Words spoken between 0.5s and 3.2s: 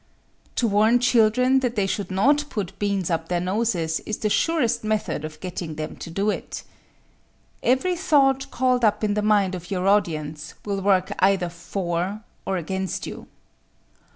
To warn children that they should not put beans